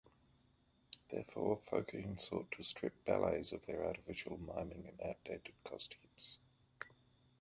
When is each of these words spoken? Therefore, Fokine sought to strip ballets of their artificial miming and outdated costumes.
Therefore, 1.11 1.57
Fokine 1.59 2.19
sought 2.19 2.51
to 2.53 2.63
strip 2.63 3.05
ballets 3.05 3.53
of 3.53 3.67
their 3.67 3.85
artificial 3.85 4.35
miming 4.39 4.87
and 4.87 4.99
outdated 5.07 5.53
costumes. 5.63 6.39